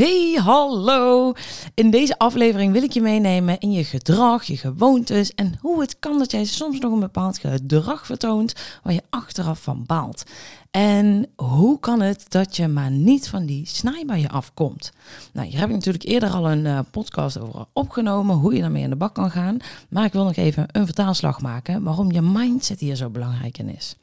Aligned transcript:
Hey, 0.00 0.40
hallo! 0.42 1.32
In 1.74 1.90
deze 1.90 2.18
aflevering 2.18 2.72
wil 2.72 2.82
ik 2.82 2.92
je 2.92 3.00
meenemen 3.00 3.58
in 3.58 3.72
je 3.72 3.84
gedrag, 3.84 4.44
je 4.44 4.56
gewoontes 4.56 5.34
en 5.34 5.54
hoe 5.60 5.80
het 5.80 5.98
kan 5.98 6.18
dat 6.18 6.30
jij 6.30 6.44
soms 6.44 6.78
nog 6.78 6.92
een 6.92 7.00
bepaald 7.00 7.38
gedrag 7.38 8.06
vertoont 8.06 8.54
waar 8.82 8.92
je 8.92 9.02
achteraf 9.10 9.62
van 9.62 9.84
baalt. 9.86 10.24
En 10.70 11.26
hoe 11.36 11.80
kan 11.80 12.00
het 12.00 12.24
dat 12.28 12.56
je 12.56 12.68
maar 12.68 12.90
niet 12.90 13.28
van 13.28 13.46
die 13.46 13.68
je 14.16 14.28
afkomt? 14.28 14.92
Nou, 15.32 15.46
hier 15.46 15.58
heb 15.58 15.68
ik 15.68 15.74
natuurlijk 15.74 16.04
eerder 16.04 16.30
al 16.30 16.50
een 16.50 16.64
uh, 16.64 16.78
podcast 16.90 17.40
over 17.40 17.64
opgenomen, 17.72 18.36
hoe 18.36 18.54
je 18.54 18.60
daarmee 18.60 18.84
aan 18.84 18.90
de 18.90 18.96
bak 18.96 19.14
kan 19.14 19.30
gaan. 19.30 19.56
Maar 19.88 20.04
ik 20.04 20.12
wil 20.12 20.24
nog 20.24 20.36
even 20.36 20.66
een 20.72 20.86
vertaalslag 20.86 21.40
maken 21.40 21.82
waarom 21.82 22.12
je 22.12 22.22
mindset 22.22 22.80
hier 22.80 22.96
zo 22.96 23.10
belangrijk 23.10 23.58
in 23.58 23.76
is. 23.76 23.96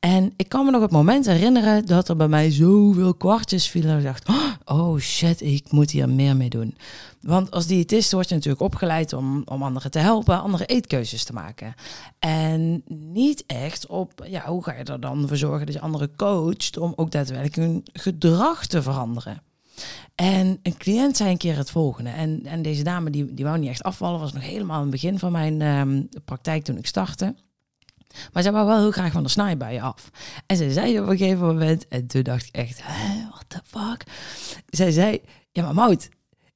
En 0.00 0.32
ik 0.36 0.48
kan 0.48 0.64
me 0.64 0.70
nog 0.70 0.82
het 0.82 0.90
moment 0.90 1.26
herinneren 1.26 1.86
dat 1.86 2.08
er 2.08 2.16
bij 2.16 2.28
mij 2.28 2.50
zoveel 2.50 3.14
kwartjes 3.14 3.68
vielen. 3.68 3.90
Dat 3.90 3.98
ik 3.98 4.04
dacht, 4.04 4.28
oh 4.28 4.51
shit, 4.98 5.40
ik 5.40 5.70
moet 5.70 5.90
hier 5.90 6.08
meer 6.08 6.36
mee 6.36 6.48
doen. 6.48 6.76
Want 7.20 7.50
als 7.50 7.66
diëtist 7.66 8.12
word 8.12 8.28
je 8.28 8.34
natuurlijk 8.34 8.62
opgeleid 8.62 9.12
om, 9.12 9.42
om 9.44 9.62
anderen 9.62 9.90
te 9.90 9.98
helpen, 9.98 10.42
andere 10.42 10.66
eetkeuzes 10.66 11.24
te 11.24 11.32
maken. 11.32 11.74
En 12.18 12.82
niet 12.88 13.44
echt 13.46 13.86
op, 13.86 14.26
ja, 14.26 14.46
hoe 14.46 14.64
ga 14.64 14.72
je 14.72 14.84
er 14.84 15.00
dan 15.00 15.28
voor 15.28 15.36
zorgen 15.36 15.66
dat 15.66 15.74
je 15.74 15.80
anderen 15.80 16.16
coacht 16.16 16.76
om 16.76 16.92
ook 16.96 17.10
daadwerkelijk 17.10 17.56
hun 17.56 17.82
gedrag 17.92 18.66
te 18.66 18.82
veranderen. 18.82 19.42
En 20.14 20.58
een 20.62 20.76
cliënt 20.76 21.16
zei 21.16 21.30
een 21.30 21.36
keer 21.36 21.56
het 21.56 21.70
volgende. 21.70 22.10
En, 22.10 22.46
en 22.46 22.62
deze 22.62 22.82
dame 22.82 23.10
die, 23.10 23.34
die 23.34 23.44
wou 23.44 23.58
niet 23.58 23.68
echt 23.68 23.82
afvallen, 23.82 24.20
was 24.20 24.32
nog 24.32 24.42
helemaal 24.42 24.76
aan 24.76 24.82
het 24.82 24.90
begin 24.90 25.18
van 25.18 25.32
mijn 25.32 25.60
um, 25.60 26.08
praktijk 26.24 26.64
toen 26.64 26.76
ik 26.76 26.86
startte. 26.86 27.34
Maar 28.32 28.42
zij 28.42 28.52
wou 28.52 28.66
wel 28.66 28.78
heel 28.78 28.90
graag 28.90 29.12
van 29.12 29.22
de 29.22 29.28
snijbijen 29.28 29.82
af. 29.82 30.10
En 30.46 30.56
ze 30.56 30.72
zei 30.72 31.00
op 31.00 31.08
een 31.08 31.16
gegeven 31.16 31.46
moment, 31.46 31.88
en 31.88 32.06
toen 32.06 32.22
dacht 32.22 32.46
ik 32.46 32.54
echt, 32.54 32.82
what 33.30 33.44
the 33.46 33.60
fuck? 33.64 34.04
Zij 34.68 34.90
zei, 34.90 35.20
ja 35.52 35.62
maar 35.62 35.74
Mout, 35.74 36.08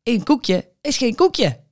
een 0.02 0.24
koekje 0.24 0.68
is 0.80 0.96
geen 0.96 1.14
koekje. 1.14 1.64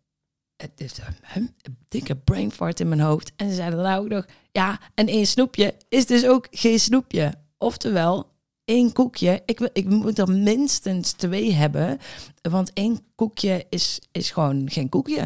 Het 0.56 0.80
is 0.80 0.92
een 1.34 1.54
dikke 1.88 2.16
brain 2.16 2.52
fart 2.52 2.80
in 2.80 2.88
mijn 2.88 3.00
hoofd. 3.00 3.32
En 3.36 3.48
ze 3.48 3.54
zeiden 3.54 3.78
daarna 3.78 3.98
ook 3.98 4.08
nog, 4.08 4.26
ja, 4.52 4.80
en 4.94 5.06
één 5.06 5.26
snoepje 5.26 5.74
is 5.88 6.06
dus 6.06 6.26
ook 6.26 6.46
geen 6.50 6.80
snoepje. 6.80 7.34
Oftewel, 7.58 8.32
één 8.64 8.92
koekje, 8.92 9.42
ik, 9.46 9.60
ik 9.72 9.88
moet 9.88 10.18
er 10.18 10.30
minstens 10.30 11.12
twee 11.12 11.52
hebben. 11.52 11.98
Want 12.42 12.72
één 12.72 13.00
koekje 13.14 13.66
is, 13.68 14.00
is 14.12 14.30
gewoon 14.30 14.70
geen 14.70 14.88
koekje. 14.88 15.24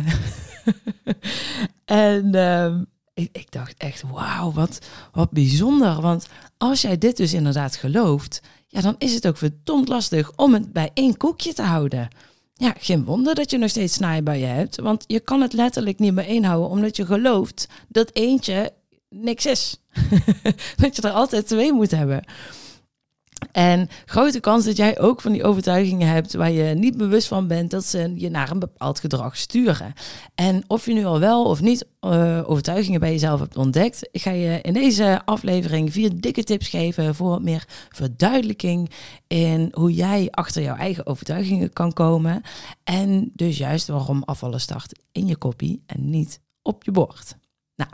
en... 1.84 2.34
Um, 2.34 2.86
ik, 3.18 3.28
ik 3.32 3.50
dacht 3.50 3.74
echt, 3.76 4.02
wauw, 4.12 4.52
wat, 4.52 4.78
wat 5.12 5.30
bijzonder. 5.30 6.00
Want 6.00 6.26
als 6.56 6.80
jij 6.80 6.98
dit 6.98 7.16
dus 7.16 7.32
inderdaad 7.32 7.76
gelooft, 7.76 8.40
ja, 8.68 8.80
dan 8.80 8.94
is 8.98 9.14
het 9.14 9.26
ook 9.26 9.36
verdomd 9.36 9.88
lastig 9.88 10.32
om 10.36 10.54
het 10.54 10.72
bij 10.72 10.90
één 10.94 11.16
koekje 11.16 11.52
te 11.52 11.62
houden. 11.62 12.08
Ja, 12.54 12.74
geen 12.78 13.04
wonder 13.04 13.34
dat 13.34 13.50
je 13.50 13.58
nog 13.58 13.70
steeds 13.70 13.94
snaai 13.94 14.22
bij 14.22 14.38
je 14.38 14.46
hebt, 14.46 14.80
want 14.80 15.04
je 15.06 15.20
kan 15.20 15.40
het 15.40 15.52
letterlijk 15.52 15.98
niet 15.98 16.14
meer 16.14 16.26
inhouden, 16.26 16.68
omdat 16.68 16.96
je 16.96 17.06
gelooft 17.06 17.68
dat 17.88 18.10
eentje 18.12 18.72
niks 19.08 19.46
is. 19.46 19.76
dat 20.82 20.96
je 20.96 21.02
er 21.02 21.10
altijd 21.10 21.46
twee 21.46 21.72
moet 21.72 21.90
hebben. 21.90 22.24
En 23.52 23.88
grote 24.04 24.40
kans 24.40 24.64
dat 24.64 24.76
jij 24.76 24.98
ook 25.00 25.20
van 25.20 25.32
die 25.32 25.44
overtuigingen 25.44 26.08
hebt 26.08 26.34
waar 26.34 26.50
je 26.50 26.74
niet 26.74 26.96
bewust 26.96 27.28
van 27.28 27.46
bent 27.46 27.70
dat 27.70 27.84
ze 27.84 28.12
je 28.14 28.30
naar 28.30 28.50
een 28.50 28.58
bepaald 28.58 29.00
gedrag 29.00 29.36
sturen. 29.36 29.92
En 30.34 30.64
of 30.66 30.86
je 30.86 30.92
nu 30.92 31.04
al 31.04 31.20
wel 31.20 31.44
of 31.44 31.60
niet 31.60 31.86
uh, 32.00 32.40
overtuigingen 32.46 33.00
bij 33.00 33.10
jezelf 33.10 33.40
hebt 33.40 33.56
ontdekt, 33.56 34.08
ga 34.12 34.30
je 34.30 34.60
in 34.60 34.72
deze 34.72 35.20
aflevering 35.24 35.92
vier 35.92 36.20
dikke 36.20 36.44
tips 36.44 36.68
geven 36.68 37.14
voor 37.14 37.42
meer 37.42 37.64
verduidelijking 37.88 38.90
in 39.26 39.68
hoe 39.72 39.92
jij 39.92 40.28
achter 40.30 40.62
jouw 40.62 40.76
eigen 40.76 41.06
overtuigingen 41.06 41.72
kan 41.72 41.92
komen. 41.92 42.42
En 42.84 43.30
dus 43.34 43.58
juist 43.58 43.88
waarom 43.88 44.22
afvallen 44.22 44.60
start 44.60 44.98
in 45.12 45.26
je 45.26 45.36
kopie 45.36 45.82
en 45.86 46.10
niet 46.10 46.40
op 46.62 46.84
je 46.84 46.90
bord. 46.90 47.36
Nou, 47.78 47.90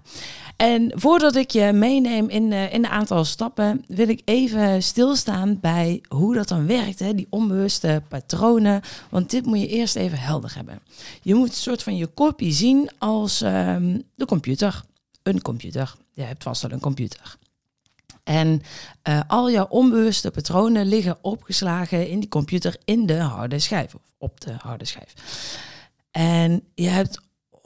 en 0.56 0.92
voordat 0.94 1.34
ik 1.34 1.50
je 1.50 1.72
meeneem 1.72 2.28
in, 2.28 2.50
uh, 2.50 2.72
in 2.72 2.84
een 2.84 2.90
aantal 2.90 3.24
stappen, 3.24 3.84
wil 3.86 4.08
ik 4.08 4.22
even 4.24 4.82
stilstaan 4.82 5.60
bij 5.60 6.02
hoe 6.08 6.34
dat 6.34 6.48
dan 6.48 6.66
werkt, 6.66 6.98
hè, 6.98 7.14
die 7.14 7.26
onbewuste 7.30 8.02
patronen. 8.08 8.80
Want 9.10 9.30
dit 9.30 9.46
moet 9.46 9.60
je 9.60 9.68
eerst 9.68 9.96
even 9.96 10.18
helder 10.18 10.54
hebben. 10.54 10.80
Je 11.22 11.34
moet 11.34 11.48
een 11.48 11.54
soort 11.54 11.82
van 11.82 11.96
je 11.96 12.06
kopie 12.06 12.52
zien 12.52 12.90
als 12.98 13.40
um, 13.40 14.02
de 14.14 14.26
computer. 14.26 14.82
Een 15.22 15.42
computer. 15.42 15.94
Je 16.12 16.22
hebt 16.22 16.42
vast 16.42 16.62
wel 16.62 16.70
een 16.70 16.80
computer. 16.80 17.36
En 18.22 18.62
uh, 19.08 19.20
al 19.26 19.50
jouw 19.50 19.66
onbewuste 19.68 20.30
patronen 20.30 20.86
liggen 20.86 21.18
opgeslagen 21.20 22.08
in 22.08 22.20
die 22.20 22.28
computer 22.28 22.76
in 22.84 23.06
de 23.06 23.18
harde 23.18 23.58
schijf, 23.58 23.94
of 23.94 24.02
op 24.18 24.40
de 24.40 24.54
harde 24.58 24.84
schijf. 24.84 25.14
En 26.10 26.62
je 26.74 26.88
hebt 26.88 27.20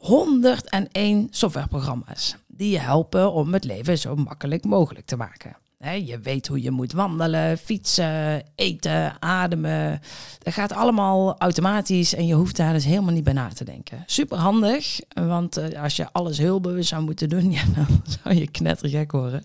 101 0.08 1.28
softwareprogramma's 1.30 2.36
die 2.46 2.70
je 2.70 2.78
helpen 2.78 3.32
om 3.32 3.52
het 3.52 3.64
leven 3.64 3.98
zo 3.98 4.14
makkelijk 4.14 4.64
mogelijk 4.64 5.06
te 5.06 5.16
maken. 5.16 5.56
je 6.04 6.19
weet 6.19 6.46
hoe 6.46 6.62
je 6.62 6.70
moet 6.70 6.92
wandelen, 6.92 7.58
fietsen, 7.58 8.42
eten, 8.54 9.22
ademen. 9.22 10.00
Dat 10.38 10.54
gaat 10.54 10.72
allemaal 10.72 11.38
automatisch 11.38 12.14
en 12.14 12.26
je 12.26 12.34
hoeft 12.34 12.56
daar 12.56 12.72
dus 12.72 12.84
helemaal 12.84 13.12
niet 13.12 13.24
bij 13.24 13.32
na 13.32 13.48
te 13.48 13.64
denken. 13.64 14.02
Super 14.06 14.38
handig, 14.38 15.00
want 15.14 15.56
eh, 15.56 15.82
als 15.82 15.96
je 15.96 16.12
alles 16.12 16.38
heel 16.38 16.60
bewust 16.60 16.88
zou 16.88 17.02
moeten 17.02 17.28
doen, 17.28 17.52
ja, 17.58 17.62
dan 17.75 18.02
zou 18.22 18.34
je 18.34 18.50
knettergek 18.50 19.12
worden. 19.12 19.44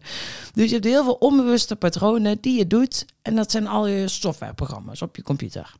Dus 0.53 0.65
je 0.65 0.73
hebt 0.73 0.85
heel 0.85 1.03
veel 1.03 1.17
onbewuste 1.19 1.75
patronen 1.75 2.37
die 2.41 2.57
je 2.57 2.67
doet 2.67 3.05
en 3.21 3.35
dat 3.35 3.51
zijn 3.51 3.67
al 3.67 3.87
je 3.87 4.07
softwareprogramma's 4.07 5.01
op 5.01 5.15
je 5.15 5.21
computer. 5.23 5.73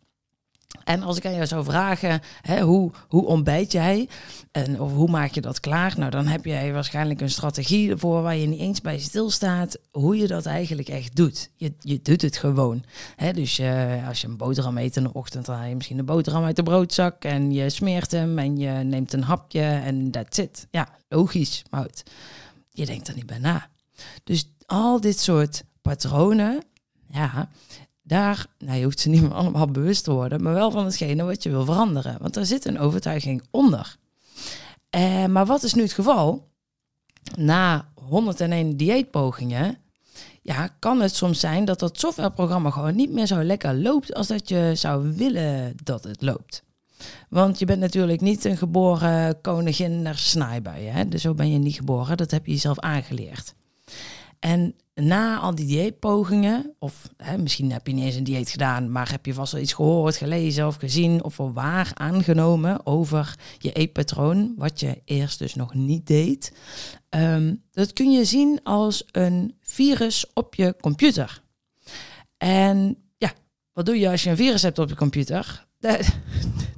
En 0.83 1.03
als 1.03 1.17
ik 1.17 1.25
aan 1.25 1.33
jou 1.33 1.45
zou 1.45 1.63
vragen, 1.63 2.21
hè, 2.41 2.61
hoe, 2.61 2.91
hoe 3.07 3.25
ontbijt 3.25 3.71
jij 3.71 4.09
en 4.51 4.81
of 4.81 4.93
hoe 4.93 5.09
maak 5.09 5.31
je 5.31 5.41
dat 5.41 5.59
klaar? 5.59 5.93
Nou, 5.97 6.11
dan 6.11 6.27
heb 6.27 6.45
jij 6.45 6.73
waarschijnlijk 6.73 7.21
een 7.21 7.29
strategie 7.29 7.91
ervoor 7.91 8.21
waar 8.21 8.35
je 8.35 8.47
niet 8.47 8.59
eens 8.59 8.81
bij 8.81 8.99
stilstaat 8.99 9.77
hoe 9.91 10.17
je 10.17 10.27
dat 10.27 10.45
eigenlijk 10.45 10.87
echt 10.87 11.15
doet. 11.15 11.49
Je, 11.55 11.73
je 11.79 11.99
doet 12.01 12.21
het 12.21 12.37
gewoon. 12.37 12.83
Hè, 13.15 13.33
dus 13.33 13.59
uh, 13.59 14.07
als 14.07 14.21
je 14.21 14.27
een 14.27 14.37
boterham 14.37 14.77
eet 14.77 14.95
in 14.95 15.03
de 15.03 15.13
ochtend, 15.13 15.45
dan 15.45 15.55
haal 15.55 15.67
je 15.67 15.75
misschien 15.75 15.99
een 15.99 16.05
boterham 16.05 16.43
uit 16.43 16.55
de 16.55 16.63
broodzak 16.63 17.23
en 17.23 17.51
je 17.51 17.69
smeert 17.69 18.11
hem 18.11 18.39
en 18.39 18.57
je 18.57 18.69
neemt 18.69 19.13
een 19.13 19.23
hapje 19.23 19.61
en 19.61 20.11
that's 20.11 20.37
it. 20.37 20.67
Ja, 20.71 20.89
logisch, 21.09 21.63
maar. 21.69 21.87
Je 22.75 22.85
denkt 22.85 23.07
er 23.07 23.15
niet 23.15 23.25
bij 23.25 23.37
na. 23.37 23.69
Dus 24.23 24.49
al 24.65 25.01
dit 25.01 25.19
soort 25.19 25.63
patronen, 25.81 26.63
ja, 27.07 27.49
daar, 28.03 28.45
nou, 28.57 28.77
je 28.77 28.83
hoeft 28.83 28.99
ze 28.99 29.09
niet 29.09 29.31
allemaal 29.31 29.67
bewust 29.67 30.03
te 30.03 30.11
worden, 30.11 30.43
maar 30.43 30.53
wel 30.53 30.71
van 30.71 30.85
hetgene 30.85 31.23
wat 31.23 31.43
je 31.43 31.49
wil 31.49 31.65
veranderen. 31.65 32.17
Want 32.21 32.35
er 32.35 32.45
zit 32.45 32.65
een 32.65 32.79
overtuiging 32.79 33.43
onder. 33.51 33.95
Eh, 34.89 35.25
maar 35.25 35.45
wat 35.45 35.63
is 35.63 35.73
nu 35.73 35.81
het 35.81 35.93
geval? 35.93 36.51
Na 37.37 37.91
101 37.95 38.77
dieetpogingen, 38.77 39.77
ja, 40.41 40.67
kan 40.79 41.01
het 41.01 41.15
soms 41.15 41.39
zijn 41.39 41.65
dat 41.65 41.79
dat 41.79 41.99
softwareprogramma 41.99 42.69
gewoon 42.69 42.95
niet 42.95 43.11
meer 43.11 43.25
zo 43.25 43.43
lekker 43.43 43.75
loopt 43.75 44.13
als 44.13 44.27
dat 44.27 44.49
je 44.49 44.71
zou 44.75 45.13
willen 45.15 45.75
dat 45.83 46.03
het 46.03 46.21
loopt. 46.21 46.63
Want 47.29 47.59
je 47.59 47.65
bent 47.65 47.79
natuurlijk 47.79 48.21
niet 48.21 48.45
een 48.45 48.57
geboren 48.57 49.41
koningin 49.41 50.01
naar 50.01 50.17
snijbuien. 50.17 50.93
Hè? 50.93 51.07
Dus 51.07 51.21
zo 51.21 51.33
ben 51.33 51.51
je 51.51 51.57
niet 51.57 51.75
geboren. 51.75 52.17
Dat 52.17 52.31
heb 52.31 52.45
je 52.45 52.51
jezelf 52.51 52.79
aangeleerd. 52.79 53.53
En 54.43 54.75
na 54.93 55.39
al 55.39 55.55
die 55.55 55.65
dieetpogingen, 55.65 56.75
of 56.79 57.09
hè, 57.17 57.37
misschien 57.37 57.71
heb 57.71 57.87
je 57.87 57.93
niet 57.93 58.03
eens 58.03 58.15
een 58.15 58.23
dieet 58.23 58.49
gedaan, 58.49 58.91
maar 58.91 59.11
heb 59.11 59.25
je 59.25 59.33
vast 59.33 59.51
wel 59.51 59.61
iets 59.61 59.73
gehoord, 59.73 60.15
gelezen 60.15 60.67
of 60.67 60.75
gezien 60.75 61.23
of 61.23 61.37
waar 61.37 61.91
aangenomen 61.93 62.85
over 62.85 63.35
je 63.57 63.71
eetpatroon, 63.71 64.53
wat 64.57 64.79
je 64.79 65.01
eerst 65.05 65.39
dus 65.39 65.55
nog 65.55 65.73
niet 65.73 66.07
deed. 66.07 66.53
Um, 67.09 67.63
dat 67.71 67.93
kun 67.93 68.11
je 68.11 68.25
zien 68.25 68.59
als 68.63 69.03
een 69.11 69.55
virus 69.61 70.33
op 70.33 70.55
je 70.55 70.75
computer. 70.81 71.41
En 72.37 72.97
ja, 73.17 73.33
wat 73.73 73.85
doe 73.85 73.99
je 73.99 74.09
als 74.09 74.23
je 74.23 74.29
een 74.29 74.35
virus 74.35 74.61
hebt 74.61 74.79
op 74.79 74.89
je 74.89 74.95
computer? 74.95 75.67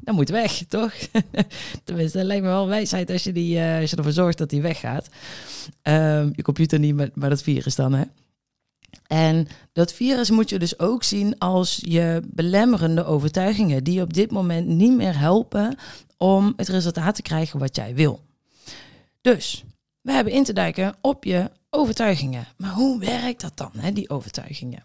Dat 0.01 0.15
moet 0.15 0.29
weg, 0.29 0.63
toch? 0.67 0.93
Tenminste, 1.83 2.17
dat 2.17 2.27
lijkt 2.27 2.43
me 2.43 2.49
wel 2.49 2.67
wijsheid 2.67 3.09
als 3.09 3.23
je, 3.23 3.31
die, 3.31 3.57
uh, 3.57 3.79
als 3.79 3.89
je 3.89 3.95
ervoor 3.95 4.11
zorgt 4.11 4.37
dat 4.37 4.49
die 4.49 4.61
weggaat. 4.61 5.09
Um, 5.83 6.31
je 6.35 6.41
computer 6.43 6.79
niet, 6.79 6.95
met, 6.95 7.15
maar 7.15 7.29
dat 7.29 7.43
virus 7.43 7.75
dan, 7.75 7.93
hè? 7.93 8.03
En 9.07 9.47
dat 9.73 9.93
virus 9.93 10.29
moet 10.29 10.49
je 10.49 10.59
dus 10.59 10.79
ook 10.79 11.03
zien 11.03 11.37
als 11.37 11.81
je 11.85 12.21
belemmerende 12.25 13.05
overtuigingen, 13.05 13.83
die 13.83 14.01
op 14.01 14.13
dit 14.13 14.31
moment 14.31 14.67
niet 14.67 14.95
meer 14.95 15.19
helpen 15.19 15.77
om 16.17 16.53
het 16.55 16.67
resultaat 16.67 17.15
te 17.15 17.21
krijgen 17.21 17.59
wat 17.59 17.75
jij 17.75 17.95
wil. 17.95 18.21
Dus 19.21 19.63
we 20.01 20.11
hebben 20.11 20.33
in 20.33 20.43
te 20.43 20.53
duiken 20.53 20.95
op 21.01 21.23
je 21.23 21.51
overtuigingen. 21.69 22.47
Maar 22.57 22.71
hoe 22.71 22.99
werkt 22.99 23.41
dat 23.41 23.57
dan, 23.57 23.71
hè, 23.77 23.91
die 23.91 24.09
overtuigingen? 24.09 24.83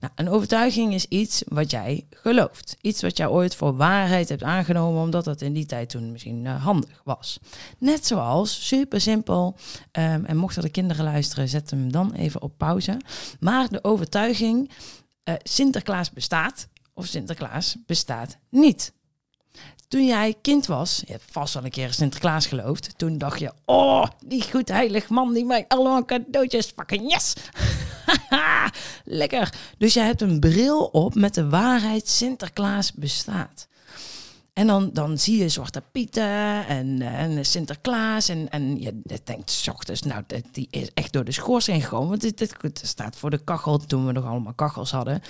Nou, 0.00 0.12
een 0.16 0.28
overtuiging 0.28 0.94
is 0.94 1.06
iets 1.06 1.42
wat 1.48 1.70
jij 1.70 2.06
gelooft. 2.10 2.76
Iets 2.80 3.02
wat 3.02 3.16
jij 3.16 3.28
ooit 3.28 3.54
voor 3.54 3.76
waarheid 3.76 4.28
hebt 4.28 4.42
aangenomen, 4.42 5.02
omdat 5.02 5.24
dat 5.24 5.40
in 5.40 5.52
die 5.52 5.66
tijd 5.66 5.90
toen 5.90 6.12
misschien 6.12 6.44
uh, 6.44 6.64
handig 6.64 7.00
was. 7.04 7.38
Net 7.78 8.06
zoals, 8.06 8.66
super 8.66 9.00
simpel, 9.00 9.56
um, 9.92 10.24
en 10.24 10.36
mochten 10.36 10.62
de 10.62 10.68
kinderen 10.68 11.04
luisteren, 11.04 11.48
zet 11.48 11.70
hem 11.70 11.92
dan 11.92 12.12
even 12.12 12.42
op 12.42 12.52
pauze. 12.56 13.00
Maar 13.40 13.68
de 13.68 13.84
overtuiging, 13.84 14.70
uh, 15.24 15.34
Sinterklaas 15.42 16.10
bestaat 16.10 16.68
of 16.94 17.06
Sinterklaas 17.06 17.76
bestaat 17.86 18.38
niet. 18.50 18.92
Toen 19.88 20.06
jij 20.06 20.34
kind 20.42 20.66
was, 20.66 21.02
je 21.06 21.12
hebt 21.12 21.30
vast 21.30 21.56
al 21.56 21.64
een 21.64 21.70
keer 21.70 21.92
Sinterklaas 21.92 22.46
geloofd. 22.46 22.98
Toen 22.98 23.18
dacht 23.18 23.38
je, 23.38 23.52
oh, 23.64 24.06
die 24.26 24.42
goed 24.42 24.68
heilig 24.68 25.08
man 25.08 25.32
die 25.32 25.44
maakt 25.44 25.68
allemaal 25.68 26.04
cadeautjes. 26.04 26.66
Fucking 26.66 27.12
yes! 27.12 27.34
Lekker. 29.04 29.54
Dus 29.78 29.94
je 29.94 30.00
hebt 30.00 30.20
een 30.20 30.40
bril 30.40 30.84
op 30.84 31.14
met 31.14 31.34
de 31.34 31.48
waarheid 31.48 32.08
Sinterklaas 32.08 32.92
bestaat. 32.92 33.68
En 34.58 34.66
dan, 34.66 34.90
dan 34.92 35.18
zie 35.18 35.38
je 35.38 35.48
Zwarte 35.48 35.82
Pieten 35.92 36.66
en, 36.66 37.02
en 37.02 37.46
Sinterklaas. 37.46 38.28
En, 38.28 38.50
en 38.50 38.80
je 38.80 39.02
denkt 39.24 39.50
s 39.50 39.68
ochtends, 39.68 40.02
nou, 40.02 40.24
die 40.52 40.68
is 40.70 40.90
echt 40.94 41.12
door 41.12 41.24
de 41.24 41.32
schoorsteen 41.32 41.82
gekomen. 41.82 42.08
Want 42.08 42.20
dit, 42.20 42.38
dit, 42.38 42.80
staat 42.82 43.16
voor 43.16 43.30
de 43.30 43.44
kachel, 43.44 43.78
toen 43.78 44.06
we 44.06 44.12
nog 44.12 44.24
allemaal 44.24 44.54
kachels 44.54 44.90
hadden. 44.90 45.22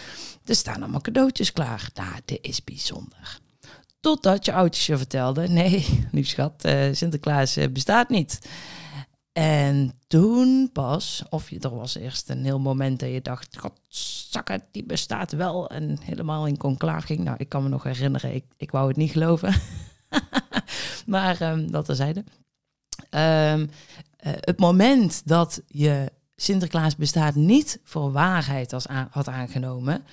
Er 0.45 0.55
staan 0.55 0.83
allemaal 0.83 1.01
cadeautjes 1.01 1.53
klaar. 1.53 1.91
Nou, 1.95 2.13
dit 2.25 2.39
is 2.41 2.65
bijzonder. 2.65 3.39
Totdat 4.01 4.45
je 4.45 4.53
oudjes 4.53 4.87
je 4.87 4.97
vertelde, 4.97 5.49
nee, 5.49 5.87
lief 6.13 6.29
schat, 6.29 6.65
uh, 6.67 6.89
Sinterklaas 6.93 7.57
uh, 7.57 7.69
bestaat 7.69 8.09
niet. 8.09 8.39
En 9.39 9.93
toen 10.07 10.71
pas, 10.73 11.23
of 11.31 11.51
je, 11.51 11.59
er 11.59 11.75
was 11.77 11.97
eerst 11.97 12.31
een 12.31 12.45
heel 12.45 12.59
moment 12.59 13.01
dat 13.01 13.11
je 13.11 13.23
dacht, 13.23 13.59
god, 13.59 13.73
zakken, 14.31 14.63
die 14.71 14.85
bestaat 14.85 15.33
wel. 15.33 15.71
En 15.71 15.99
helemaal 16.03 16.47
in 16.47 16.57
conclave 16.57 17.07
ging. 17.07 17.21
Nou, 17.21 17.37
ik 17.39 17.49
kan 17.49 17.63
me 17.63 17.69
nog 17.69 17.83
herinneren, 17.83 18.35
ik, 18.35 18.45
ik 18.57 18.71
wou 18.71 18.89
het 18.89 18.97
niet 18.97 19.11
geloven. 19.11 19.55
maar 21.07 21.43
um, 21.43 21.71
dat 21.71 21.85
terzijde. 21.85 22.25
Um, 23.11 23.71
het 24.17 24.59
moment 24.59 25.23
dat 25.25 25.63
je 25.67 26.13
Sinterklaas 26.37 26.97
bestaat 26.97 27.35
niet 27.35 27.81
voor 27.85 28.13
waarheid 28.13 28.73
als 28.73 28.87
had 29.11 29.29
aangenomen, 29.29 30.05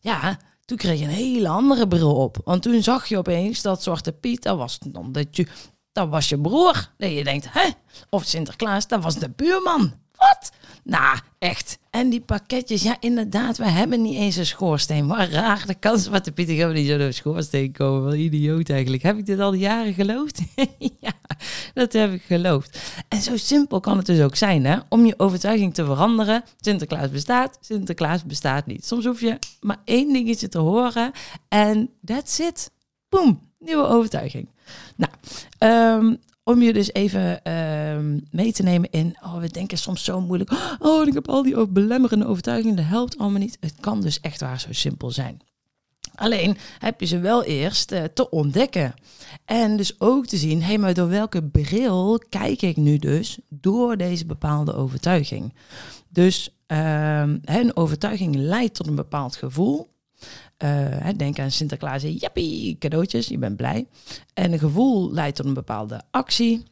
ja, 0.00 0.38
toen 0.64 0.76
kreeg 0.76 0.98
je 0.98 1.04
een 1.04 1.10
hele 1.10 1.48
andere 1.48 1.88
bril 1.88 2.14
op. 2.14 2.40
Want 2.44 2.62
toen 2.62 2.82
zag 2.82 3.06
je 3.06 3.18
opeens 3.18 3.62
dat 3.62 3.82
Zwarte 3.82 4.12
Piet, 4.12 4.42
dat 4.42 4.56
was 4.56 4.78
omdat 4.92 5.36
je, 5.36 5.46
dat 5.94 6.08
was 6.08 6.28
je 6.28 6.40
broer. 6.40 6.90
Dat 6.96 7.12
je 7.12 7.24
denkt, 7.24 7.46
hè? 7.50 7.68
Of 8.10 8.24
Sinterklaas, 8.24 8.88
dat 8.88 9.02
was 9.02 9.14
de 9.14 9.30
buurman. 9.30 9.92
Wat? 10.16 10.52
Nou, 10.84 11.18
echt. 11.38 11.78
En 11.90 12.08
die 12.08 12.20
pakketjes, 12.20 12.82
ja, 12.82 12.96
inderdaad, 13.00 13.56
we 13.56 13.68
hebben 13.68 14.02
niet 14.02 14.16
eens 14.16 14.36
een 14.36 14.46
schoorsteen. 14.46 15.06
Maar 15.06 15.30
raar, 15.30 15.66
de 15.66 15.74
kans 15.74 16.06
wat 16.06 16.24
de 16.24 16.32
Pieter 16.32 16.56
hebben 16.56 16.76
niet 16.76 16.88
zo 16.88 16.98
door 16.98 17.12
schoorsteen 17.12 17.72
komen. 17.72 18.04
Wel 18.04 18.14
idioot 18.14 18.70
eigenlijk. 18.70 19.02
Heb 19.02 19.18
ik 19.18 19.26
dit 19.26 19.40
al 19.40 19.54
jaren 19.54 19.94
geloofd? 19.94 20.40
ja, 21.00 21.12
dat 21.74 21.92
heb 21.92 22.12
ik 22.12 22.22
geloofd. 22.22 22.78
En 23.08 23.22
zo 23.22 23.36
simpel 23.36 23.80
kan 23.80 23.96
het 23.96 24.06
dus 24.06 24.20
ook 24.20 24.36
zijn, 24.36 24.64
hè? 24.64 24.78
Om 24.88 25.06
je 25.06 25.18
overtuiging 25.18 25.74
te 25.74 25.84
veranderen. 25.84 26.44
Sinterklaas 26.60 27.10
bestaat, 27.10 27.58
Sinterklaas 27.60 28.24
bestaat 28.24 28.66
niet. 28.66 28.86
Soms 28.86 29.04
hoef 29.04 29.20
je 29.20 29.38
maar 29.60 29.80
één 29.84 30.12
dingetje 30.12 30.48
te 30.48 30.58
horen 30.58 31.12
en 31.48 31.90
that's 32.04 32.38
it. 32.38 32.70
Boom, 33.08 33.52
nieuwe 33.64 33.86
overtuiging. 33.86 34.48
Nou, 34.96 35.12
um, 36.02 36.18
om 36.44 36.62
je 36.62 36.72
dus 36.72 36.92
even 36.92 37.40
uh, 37.44 38.20
mee 38.30 38.52
te 38.52 38.62
nemen 38.62 38.90
in, 38.90 39.16
oh, 39.22 39.38
we 39.38 39.48
denken 39.48 39.78
soms 39.78 40.04
zo 40.04 40.20
moeilijk, 40.20 40.50
oh, 40.78 41.06
ik 41.06 41.14
heb 41.14 41.28
al 41.28 41.42
die 41.42 41.68
belemmerende 41.68 42.26
overtuigingen, 42.26 42.76
dat 42.76 42.84
helpt 42.84 43.18
allemaal 43.18 43.40
niet. 43.40 43.56
Het 43.60 43.74
kan 43.80 44.00
dus 44.00 44.20
echt 44.20 44.40
waar 44.40 44.60
zo 44.60 44.72
simpel 44.72 45.10
zijn. 45.10 45.40
Alleen 46.14 46.56
heb 46.78 47.00
je 47.00 47.06
ze 47.06 47.18
wel 47.18 47.44
eerst 47.44 47.92
uh, 47.92 48.02
te 48.14 48.30
ontdekken. 48.30 48.94
En 49.44 49.76
dus 49.76 50.00
ook 50.00 50.26
te 50.26 50.36
zien, 50.36 50.60
hé, 50.60 50.66
hey, 50.66 50.78
maar 50.78 50.94
door 50.94 51.08
welke 51.08 51.42
bril 51.42 52.22
kijk 52.28 52.62
ik 52.62 52.76
nu 52.76 52.98
dus 52.98 53.38
door 53.48 53.96
deze 53.96 54.26
bepaalde 54.26 54.74
overtuiging? 54.74 55.54
Dus 56.08 56.56
uh, 56.68 57.20
een 57.44 57.76
overtuiging 57.76 58.34
leidt 58.36 58.74
tot 58.74 58.86
een 58.86 58.94
bepaald 58.94 59.36
gevoel. 59.36 59.93
Uh, 60.64 61.08
denk 61.16 61.38
aan 61.38 61.50
Sinterklaas, 61.50 62.02
jappie, 62.02 62.78
cadeautjes, 62.78 63.26
je 63.26 63.38
bent 63.38 63.56
blij. 63.56 63.86
En 64.34 64.52
een 64.52 64.58
gevoel 64.58 65.12
leidt 65.12 65.36
tot 65.36 65.46
een 65.46 65.54
bepaalde 65.54 66.02
actie. 66.10 66.62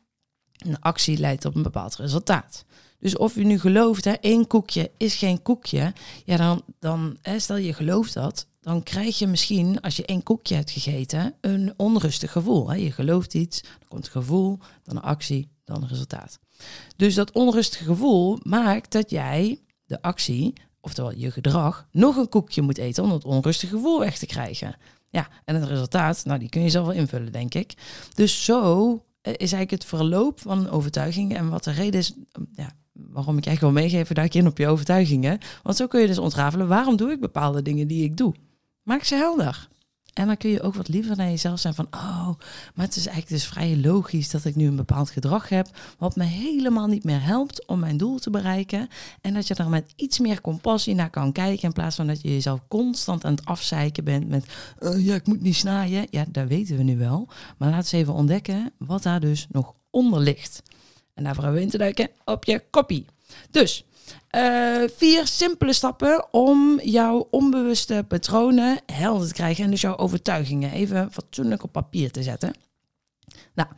Een 0.56 0.81
actie 0.81 1.19
leidt 1.19 1.41
tot 1.41 1.55
een 1.55 1.62
bepaald 1.62 1.97
resultaat. 1.97 2.65
Dus 2.99 3.17
of 3.17 3.35
je 3.35 3.44
nu 3.44 3.59
gelooft, 3.59 4.05
hè, 4.05 4.12
één 4.12 4.47
koekje 4.47 4.91
is 4.97 5.15
geen 5.15 5.43
koekje, 5.43 5.93
ja, 6.25 6.37
dan, 6.37 6.62
dan 6.79 7.17
hè, 7.23 7.39
stel 7.39 7.56
je 7.56 7.73
gelooft 7.73 8.15
dat, 8.15 8.47
dan 8.61 8.83
krijg 8.83 9.19
je 9.19 9.27
misschien, 9.27 9.81
als 9.81 9.97
je 9.97 10.05
één 10.05 10.23
koekje 10.23 10.55
hebt 10.55 10.71
gegeten, 10.71 11.35
een 11.41 11.75
onrustig 11.77 12.33
gevoel. 12.33 12.71
Hè. 12.71 12.77
Je 12.77 12.93
gelooft 12.93 13.35
iets, 13.35 13.62
dan 13.62 13.89
komt 13.89 14.06
een 14.06 14.12
gevoel, 14.12 14.59
dan 14.83 14.97
een 14.97 15.03
actie, 15.03 15.49
dan 15.65 15.83
een 15.83 15.89
resultaat. 15.89 16.39
Dus 16.97 17.15
dat 17.15 17.33
onrustige 17.33 17.85
gevoel 17.85 18.39
maakt 18.43 18.93
dat 18.93 19.11
jij 19.11 19.61
de 19.87 20.03
actie 20.03 20.53
oftewel 20.82 21.12
je 21.14 21.31
gedrag, 21.31 21.87
nog 21.90 22.17
een 22.17 22.29
koekje 22.29 22.62
moet 22.62 22.79
eten 22.79 23.05
om 23.05 23.11
het 23.11 23.25
onrustige 23.25 23.75
gevoel 23.75 23.99
weg 23.99 24.19
te 24.19 24.26
krijgen. 24.26 24.75
Ja, 25.11 25.29
en 25.44 25.55
het 25.55 25.64
resultaat, 25.64 26.25
nou 26.25 26.38
die 26.38 26.49
kun 26.49 26.62
je 26.62 26.70
zelf 26.70 26.87
wel 26.87 26.94
invullen, 26.94 27.32
denk 27.32 27.55
ik. 27.55 27.75
Dus 28.14 28.44
zo 28.44 28.90
eh, 29.20 29.32
is 29.32 29.38
eigenlijk 29.38 29.70
het 29.70 29.84
verloop 29.84 30.40
van 30.40 30.70
overtuigingen 30.70 31.37
en 31.37 31.49
wat 31.49 31.64
de 31.64 31.70
reden 31.70 32.00
is, 32.00 32.14
ja, 32.52 32.73
waarom 32.93 33.38
ik 33.38 33.46
eigenlijk 33.46 33.75
wil 33.75 33.82
meegeven, 33.82 34.14
duik 34.14 34.34
in 34.34 34.46
op 34.46 34.58
je 34.58 34.69
overtuigingen. 34.69 35.38
Want 35.62 35.76
zo 35.76 35.87
kun 35.87 36.00
je 36.00 36.06
dus 36.06 36.19
ontrafelen, 36.19 36.69
waarom 36.69 36.96
doe 36.96 37.11
ik 37.11 37.20
bepaalde 37.20 37.62
dingen 37.62 37.87
die 37.87 38.05
ik 38.05 38.17
doe? 38.17 38.34
Maak 38.82 39.05
ze 39.05 39.14
helder. 39.14 39.69
En 40.12 40.26
dan 40.26 40.37
kun 40.37 40.50
je 40.50 40.62
ook 40.62 40.75
wat 40.75 40.88
liever 40.88 41.17
naar 41.17 41.29
jezelf 41.29 41.61
zijn 41.61 41.75
van, 41.75 41.87
oh, 41.91 42.29
maar 42.75 42.87
het 42.87 42.97
is 42.97 43.06
eigenlijk 43.06 43.29
dus 43.29 43.47
vrij 43.47 43.76
logisch 43.76 44.31
dat 44.31 44.44
ik 44.44 44.56
nu 44.56 44.67
een 44.67 44.76
bepaald 44.76 45.11
gedrag 45.11 45.49
heb, 45.49 45.69
wat 45.99 46.17
me 46.17 46.25
helemaal 46.25 46.87
niet 46.87 47.05
meer 47.05 47.23
helpt 47.23 47.67
om 47.67 47.79
mijn 47.79 47.97
doel 47.97 48.19
te 48.19 48.31
bereiken. 48.31 48.88
En 49.20 49.35
dat 49.35 49.47
je 49.47 49.55
daar 49.55 49.69
met 49.69 49.93
iets 49.97 50.19
meer 50.19 50.41
compassie 50.41 50.94
naar 50.94 51.11
kan 51.11 51.32
kijken, 51.32 51.62
in 51.62 51.73
plaats 51.73 51.97
van 51.97 52.06
dat 52.06 52.23
je 52.23 52.29
jezelf 52.29 52.61
constant 52.69 53.25
aan 53.25 53.35
het 53.35 53.44
afzeiken 53.44 54.05
bent 54.05 54.29
met, 54.29 54.47
uh, 54.81 55.06
ja, 55.06 55.14
ik 55.14 55.26
moet 55.26 55.41
niet 55.41 55.56
snaaien. 55.56 56.06
Ja, 56.11 56.25
dat 56.29 56.49
weten 56.49 56.76
we 56.76 56.82
nu 56.82 56.97
wel. 56.97 57.29
Maar 57.58 57.70
laten 57.70 57.91
we 57.91 57.97
even 57.97 58.15
ontdekken 58.15 58.72
wat 58.79 59.03
daar 59.03 59.20
dus 59.20 59.46
nog 59.51 59.75
onder 59.91 60.20
ligt. 60.20 60.63
En 61.15 61.25
daarvoor 61.25 61.43
hebben 61.43 61.60
we 61.60 61.67
in 61.67 61.72
te 61.72 61.79
duiken 61.79 62.08
op 62.25 62.44
je 62.44 62.63
kopie. 62.70 63.06
Dus, 63.51 63.84
uh, 64.37 64.89
vier 64.97 65.27
simpele 65.27 65.73
stappen 65.73 66.27
om 66.31 66.81
jouw 66.81 67.29
onbewuste 67.31 68.05
patronen 68.09 68.79
helder 68.87 69.29
te 69.29 69.35
krijgen 69.35 69.65
en 69.65 69.71
dus 69.71 69.81
jouw 69.81 69.97
overtuigingen 69.97 70.73
even 70.73 71.13
fatsoenlijk 71.13 71.63
op 71.63 71.73
papier 71.73 72.11
te 72.11 72.23
zetten. 72.23 72.55
Nou, 73.55 73.69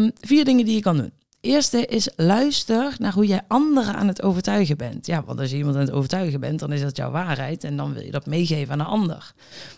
um, 0.00 0.12
vier 0.20 0.44
dingen 0.44 0.64
die 0.64 0.74
je 0.74 0.80
kan 0.80 0.96
doen. 0.96 1.12
Eerste 1.40 1.86
is 1.86 2.10
luister 2.16 2.94
naar 2.98 3.12
hoe 3.12 3.26
jij 3.26 3.42
anderen 3.48 3.94
aan 3.94 4.08
het 4.08 4.22
overtuigen 4.22 4.76
bent. 4.76 5.06
Ja, 5.06 5.24
want 5.24 5.40
als 5.40 5.50
je 5.50 5.56
iemand 5.56 5.76
aan 5.76 5.80
het 5.80 5.90
overtuigen 5.90 6.40
bent, 6.40 6.58
dan 6.58 6.72
is 6.72 6.80
dat 6.80 6.96
jouw 6.96 7.10
waarheid 7.10 7.64
en 7.64 7.76
dan 7.76 7.92
wil 7.92 8.02
je 8.02 8.10
dat 8.10 8.26
meegeven 8.26 8.72
aan 8.72 8.80
een 8.80 8.86
ander. 8.86 9.32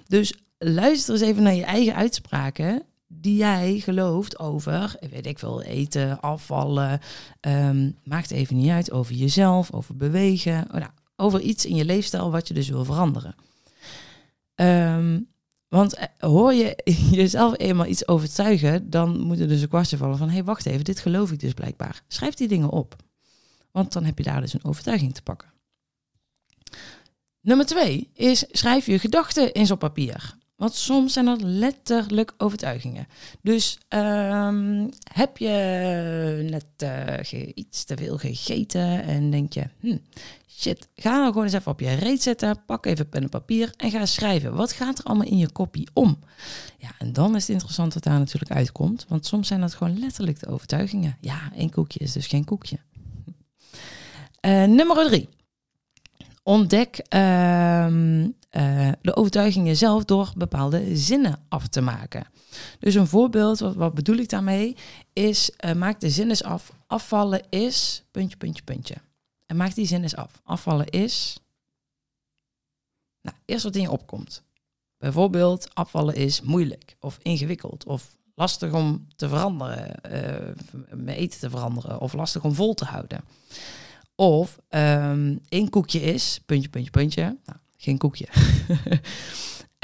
Dus 0.06 0.34
luister 0.58 1.14
eens 1.14 1.22
even 1.22 1.42
naar 1.42 1.54
je 1.54 1.64
eigen 1.64 1.94
uitspraken 1.94 2.82
die 3.08 3.36
jij 3.36 3.78
gelooft 3.78 4.38
over, 4.38 4.96
weet 5.10 5.26
ik 5.26 5.38
veel, 5.38 5.62
eten, 5.62 6.20
afvallen, 6.20 7.00
um, 7.40 7.96
maakt 8.04 8.30
even 8.30 8.56
niet 8.56 8.70
uit, 8.70 8.90
over 8.90 9.14
jezelf, 9.14 9.72
over 9.72 9.96
bewegen, 9.96 10.64
oh, 10.66 10.74
nou, 10.74 10.90
over 11.16 11.40
iets 11.40 11.66
in 11.66 11.76
je 11.76 11.84
leefstijl 11.84 12.30
wat 12.30 12.48
je 12.48 12.54
dus 12.54 12.68
wil 12.68 12.84
veranderen. 12.84 13.34
Um, 14.54 15.28
want 15.68 15.94
eh, 15.94 16.06
hoor 16.18 16.52
je 16.54 16.78
jezelf 17.10 17.54
eenmaal 17.58 17.86
iets 17.86 18.08
overtuigen, 18.08 18.90
dan 18.90 19.20
moet 19.20 19.40
er 19.40 19.48
dus 19.48 19.62
een 19.62 19.68
kwartje 19.68 19.96
vallen 19.96 20.18
van, 20.18 20.28
hé, 20.28 20.34
hey, 20.34 20.44
wacht 20.44 20.66
even, 20.66 20.84
dit 20.84 21.00
geloof 21.00 21.32
ik 21.32 21.40
dus 21.40 21.52
blijkbaar. 21.52 22.02
Schrijf 22.08 22.34
die 22.34 22.48
dingen 22.48 22.70
op, 22.70 22.96
want 23.70 23.92
dan 23.92 24.04
heb 24.04 24.18
je 24.18 24.24
daar 24.24 24.40
dus 24.40 24.52
een 24.52 24.64
overtuiging 24.64 25.14
te 25.14 25.22
pakken. 25.22 25.48
Nummer 27.40 27.66
twee 27.66 28.10
is 28.14 28.44
schrijf 28.50 28.86
je 28.86 28.98
gedachten 28.98 29.52
eens 29.52 29.70
op 29.70 29.78
papier. 29.78 30.37
Want 30.58 30.74
soms 30.74 31.12
zijn 31.12 31.24
dat 31.24 31.42
letterlijk 31.42 32.34
overtuigingen. 32.36 33.06
Dus 33.42 33.78
um, 33.88 34.88
heb 35.12 35.36
je 35.36 36.46
net 36.50 36.66
uh, 36.82 37.48
iets 37.54 37.84
te 37.84 37.96
veel 37.96 38.18
gegeten 38.18 39.02
en 39.02 39.30
denk 39.30 39.52
je, 39.52 39.64
hm, 39.80 39.96
shit, 40.48 40.88
ga 40.94 41.10
nou 41.10 41.26
gewoon 41.26 41.44
eens 41.44 41.52
even 41.52 41.72
op 41.72 41.80
je 41.80 41.94
reet 41.94 42.22
zetten, 42.22 42.64
pak 42.66 42.86
even 42.86 43.08
pen 43.08 43.22
en 43.22 43.28
papier 43.28 43.72
en 43.76 43.90
ga 43.90 44.06
schrijven. 44.06 44.54
Wat 44.54 44.72
gaat 44.72 44.98
er 44.98 45.04
allemaal 45.04 45.26
in 45.26 45.38
je 45.38 45.52
kopie 45.52 45.88
om? 45.92 46.18
Ja, 46.78 46.90
en 46.98 47.12
dan 47.12 47.36
is 47.36 47.42
het 47.42 47.50
interessant 47.50 47.94
wat 47.94 48.02
daar 48.02 48.18
natuurlijk 48.18 48.52
uitkomt, 48.52 49.06
want 49.08 49.26
soms 49.26 49.48
zijn 49.48 49.60
dat 49.60 49.74
gewoon 49.74 49.98
letterlijk 49.98 50.40
de 50.40 50.48
overtuigingen. 50.48 51.16
Ja, 51.20 51.52
één 51.56 51.70
koekje 51.70 51.98
is 52.00 52.12
dus 52.12 52.26
geen 52.26 52.44
koekje. 52.44 52.78
Uh, 54.40 54.64
nummer 54.64 55.06
drie 55.06 55.28
ontdek 56.48 56.96
ehm, 57.08 58.28
eh, 58.48 58.92
de 59.00 59.16
overtuigingen 59.16 59.76
zelf 59.76 60.04
door 60.04 60.32
bepaalde 60.36 60.96
zinnen 60.96 61.44
af 61.48 61.68
te 61.68 61.80
maken. 61.80 62.26
Dus 62.78 62.94
een 62.94 63.06
voorbeeld, 63.06 63.58
wat, 63.58 63.94
bedoel 63.94 64.16
ik 64.16 64.28
daarmee, 64.28 64.76
is 65.12 65.50
uh, 65.64 65.72
maak 65.72 66.00
de 66.00 66.10
zin 66.10 66.28
eens 66.28 66.42
af. 66.42 66.72
Afvallen 66.86 67.42
is, 67.48 68.04
puntje, 68.10 68.36
puntje, 68.36 68.62
puntje. 68.62 68.94
En 69.46 69.56
maak 69.56 69.74
die 69.74 69.86
zin 69.86 70.02
eens 70.02 70.16
af. 70.16 70.40
Afvallen 70.44 70.86
is, 70.86 71.38
nou, 73.22 73.36
eerst 73.44 73.64
wat 73.64 73.76
in 73.76 73.82
je 73.82 73.90
opkomt. 73.90 74.42
Bijvoorbeeld, 74.98 75.74
afvallen 75.74 76.14
is 76.14 76.40
moeilijk 76.40 76.96
of 77.00 77.18
ingewikkeld 77.22 77.84
of 77.84 78.16
lastig 78.34 78.72
om 78.72 79.06
te 79.16 79.28
veranderen, 79.28 79.94
uh, 81.06 81.16
eten 81.16 81.40
te 81.40 81.50
veranderen 81.50 82.00
of 82.00 82.12
lastig 82.12 82.44
om 82.44 82.54
vol 82.54 82.74
te 82.74 82.84
houden. 82.84 83.20
Of 84.14 84.58
um, 84.68 85.40
één 85.48 85.70
koekje 85.70 86.00
is, 86.00 86.40
puntje, 86.46 86.68
puntje, 86.68 86.90
puntje. 86.90 87.22
Nou, 87.22 87.58
geen 87.78 87.98
koekje. 87.98 88.26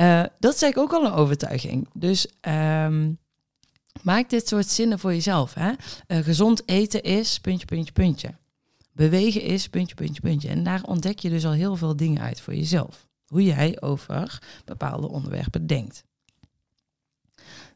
uh, 0.00 0.22
dat 0.40 0.54
is 0.54 0.62
eigenlijk 0.62 0.78
ook 0.78 0.92
al 0.92 1.04
een 1.04 1.12
overtuiging. 1.12 1.88
Dus 1.92 2.26
um, 2.40 3.18
maak 4.02 4.30
dit 4.30 4.48
soort 4.48 4.68
zinnen 4.68 4.98
voor 4.98 5.12
jezelf. 5.12 5.54
Hè? 5.54 5.70
Uh, 5.70 6.24
gezond 6.24 6.68
eten 6.68 7.02
is, 7.02 7.40
puntje, 7.40 7.66
puntje, 7.66 7.92
puntje. 7.92 8.34
Bewegen 8.92 9.42
is, 9.42 9.68
puntje, 9.68 9.94
puntje, 9.94 10.20
puntje. 10.20 10.48
En 10.48 10.62
daar 10.62 10.82
ontdek 10.82 11.18
je 11.18 11.30
dus 11.30 11.46
al 11.46 11.52
heel 11.52 11.76
veel 11.76 11.96
dingen 11.96 12.22
uit 12.22 12.40
voor 12.40 12.54
jezelf. 12.54 13.06
Hoe 13.26 13.44
jij 13.44 13.80
over 13.80 14.42
bepaalde 14.64 15.08
onderwerpen 15.08 15.66
denkt. 15.66 16.04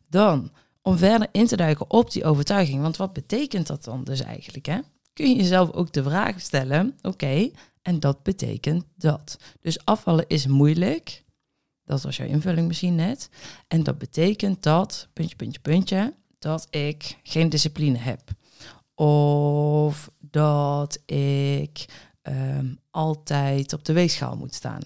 Dan, 0.08 0.50
om 0.82 0.98
verder 0.98 1.28
in 1.32 1.46
te 1.46 1.56
duiken 1.56 1.90
op 1.90 2.10
die 2.10 2.24
overtuiging. 2.24 2.82
Want 2.82 2.96
wat 2.96 3.12
betekent 3.12 3.66
dat 3.66 3.84
dan 3.84 4.04
dus 4.04 4.20
eigenlijk? 4.20 4.66
Hè? 4.66 4.78
Kun 5.12 5.28
je 5.28 5.36
jezelf 5.36 5.70
ook 5.70 5.92
de 5.92 6.02
vraag 6.02 6.40
stellen, 6.40 6.98
oké, 7.02 7.50
en 7.88 8.00
dat 8.00 8.22
betekent 8.22 8.84
dat. 8.96 9.38
Dus 9.60 9.84
afvallen 9.84 10.24
is 10.26 10.46
moeilijk. 10.46 11.24
Dat 11.84 12.02
was 12.02 12.16
jouw 12.16 12.26
invulling 12.26 12.66
misschien 12.66 12.94
net. 12.94 13.30
En 13.68 13.82
dat 13.82 13.98
betekent 13.98 14.62
dat, 14.62 15.08
puntje, 15.12 15.36
puntje, 15.36 15.60
puntje, 15.60 16.14
dat 16.38 16.66
ik 16.70 17.18
geen 17.22 17.48
discipline 17.48 17.98
heb. 17.98 18.20
Of 18.94 20.10
dat 20.20 21.02
ik 21.06 21.84
um, 22.22 22.78
altijd 22.90 23.72
op 23.72 23.84
de 23.84 23.92
weegschaal 23.92 24.36
moet 24.36 24.54
staan. 24.54 24.82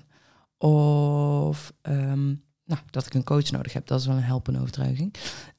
Of 0.58 1.72
um, 1.82 2.44
nou, 2.64 2.80
dat 2.90 3.06
ik 3.06 3.14
een 3.14 3.24
coach 3.24 3.50
nodig 3.50 3.72
heb, 3.72 3.86
dat 3.86 4.00
is 4.00 4.06
wel 4.06 4.16
een 4.16 4.22
helpende 4.22 4.60
overtuiging. 4.60 5.14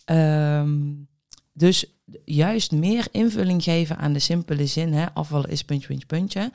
Um, 0.06 1.08
dus 1.54 1.86
juist 2.26 2.72
meer 2.72 3.08
invulling 3.12 3.64
geven 3.64 3.98
aan 3.98 4.14
de 4.14 4.20
simpele 4.20 4.66
zin, 4.66 4.94
hè, 4.94 5.14
afvallen 5.14 5.50
is 5.50 5.64
puntje, 5.64 5.88
puntje, 5.88 6.06
puntje. 6.06 6.52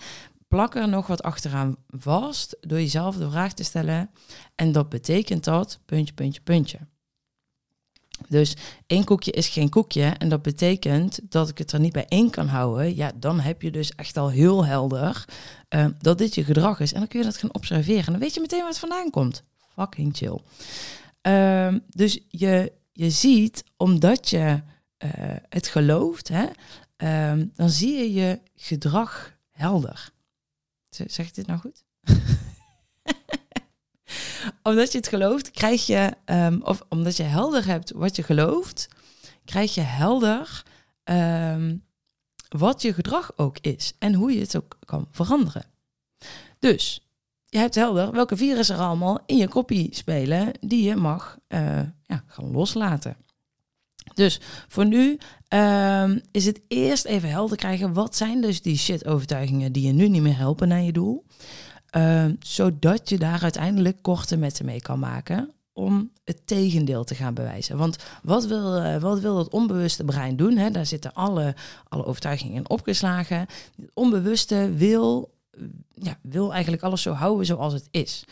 Plak 0.48 0.74
er 0.74 0.88
nog 0.88 1.06
wat 1.06 1.22
achteraan 1.22 1.76
vast 1.88 2.56
door 2.60 2.78
jezelf 2.78 3.16
de 3.16 3.30
vraag 3.30 3.52
te 3.52 3.64
stellen. 3.64 4.10
En 4.54 4.72
dat 4.72 4.88
betekent 4.88 5.44
dat, 5.44 5.80
puntje, 5.84 6.14
puntje, 6.14 6.40
puntje. 6.40 6.78
Dus 8.28 8.56
één 8.86 9.04
koekje 9.04 9.30
is 9.30 9.48
geen 9.48 9.68
koekje. 9.68 10.04
En 10.04 10.28
dat 10.28 10.42
betekent 10.42 11.20
dat 11.28 11.48
ik 11.48 11.58
het 11.58 11.72
er 11.72 11.80
niet 11.80 11.92
bij 11.92 12.06
één 12.08 12.30
kan 12.30 12.46
houden. 12.46 12.96
Ja, 12.96 13.12
dan 13.14 13.40
heb 13.40 13.62
je 13.62 13.70
dus 13.70 13.94
echt 13.94 14.16
al 14.16 14.30
heel 14.30 14.64
helder 14.64 15.24
uh, 15.74 15.86
dat 15.98 16.18
dit 16.18 16.34
je 16.34 16.44
gedrag 16.44 16.80
is. 16.80 16.92
En 16.92 16.98
dan 16.98 17.08
kun 17.08 17.18
je 17.18 17.24
dat 17.24 17.36
gaan 17.36 17.54
observeren. 17.54 18.04
En 18.04 18.12
dan 18.12 18.20
weet 18.20 18.34
je 18.34 18.40
meteen 18.40 18.58
waar 18.58 18.68
het 18.68 18.78
vandaan 18.78 19.10
komt. 19.10 19.42
Fucking 19.74 20.16
chill. 20.16 20.40
Uh, 21.22 21.74
dus 21.88 22.20
je, 22.28 22.72
je 22.92 23.10
ziet, 23.10 23.64
omdat 23.76 24.30
je 24.30 24.62
uh, 25.04 25.10
het 25.48 25.68
gelooft, 25.68 26.28
hè, 26.28 26.46
uh, 27.36 27.44
dan 27.54 27.70
zie 27.70 27.92
je 27.92 28.12
je 28.12 28.40
gedrag 28.56 29.36
helder. 29.50 30.10
Zeg 30.88 31.26
ik 31.26 31.34
dit 31.34 31.46
nou 31.46 31.60
goed? 31.60 31.84
omdat 34.62 34.92
je 34.92 34.98
het 34.98 35.08
gelooft, 35.08 35.50
krijg 35.50 35.86
je, 35.86 36.12
um, 36.24 36.62
of 36.62 36.82
omdat 36.88 37.16
je 37.16 37.22
helder 37.22 37.66
hebt 37.66 37.90
wat 37.90 38.16
je 38.16 38.22
gelooft, 38.22 38.88
krijg 39.44 39.74
je 39.74 39.80
helder 39.80 40.64
um, 41.04 41.84
wat 42.48 42.82
je 42.82 42.94
gedrag 42.94 43.32
ook 43.36 43.58
is 43.58 43.92
en 43.98 44.14
hoe 44.14 44.32
je 44.32 44.40
het 44.40 44.56
ook 44.56 44.78
kan 44.84 45.08
veranderen. 45.10 45.64
Dus 46.58 47.08
je 47.44 47.58
hebt 47.58 47.74
helder 47.74 48.12
welke 48.12 48.36
virussen 48.36 48.76
er 48.76 48.82
allemaal 48.82 49.18
in 49.26 49.36
je 49.36 49.48
kopie 49.48 49.94
spelen 49.94 50.52
die 50.60 50.82
je 50.82 50.96
mag 50.96 51.38
uh, 51.48 51.80
ja, 52.06 52.24
gaan 52.26 52.50
loslaten. 52.50 53.16
Dus 54.14 54.40
voor 54.68 54.86
nu 54.86 55.18
um, 55.48 56.20
is 56.30 56.44
het 56.46 56.60
eerst 56.68 57.04
even 57.04 57.28
helder 57.28 57.56
krijgen. 57.56 57.92
Wat 57.92 58.16
zijn 58.16 58.40
dus 58.40 58.62
die 58.62 58.76
shit 58.76 59.06
overtuigingen 59.06 59.72
die 59.72 59.86
je 59.86 59.92
nu 59.92 60.08
niet 60.08 60.22
meer 60.22 60.36
helpen 60.36 60.68
naar 60.68 60.82
je 60.82 60.92
doel? 60.92 61.24
Um, 61.96 62.36
zodat 62.40 63.08
je 63.08 63.18
daar 63.18 63.42
uiteindelijk 63.42 64.02
korte 64.02 64.36
metten 64.36 64.64
mee 64.64 64.80
kan 64.80 64.98
maken 64.98 65.52
om 65.72 66.10
het 66.24 66.46
tegendeel 66.46 67.04
te 67.04 67.14
gaan 67.14 67.34
bewijzen. 67.34 67.76
Want 67.76 67.96
wat 68.22 68.46
wil, 68.46 68.84
uh, 68.84 68.96
wat 68.96 69.20
wil 69.20 69.38
het 69.38 69.48
onbewuste 69.48 70.04
brein 70.04 70.36
doen? 70.36 70.56
Hè? 70.56 70.70
Daar 70.70 70.86
zitten 70.86 71.14
alle, 71.14 71.54
alle 71.88 72.04
overtuigingen 72.04 72.54
in 72.54 72.68
opgeslagen. 72.68 73.38
Het 73.38 73.90
onbewuste 73.94 74.72
wil, 74.74 75.34
ja, 75.94 76.18
wil 76.22 76.52
eigenlijk 76.52 76.82
alles 76.82 77.02
zo 77.02 77.12
houden 77.12 77.46
zoals 77.46 77.72
het 77.72 77.88
is. 77.90 78.24